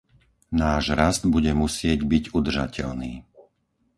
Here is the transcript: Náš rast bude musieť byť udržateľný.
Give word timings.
Náš 0.63 0.85
rast 0.99 1.23
bude 1.35 1.51
musieť 1.63 1.99
byť 2.11 2.25
udržateľný. 2.39 3.13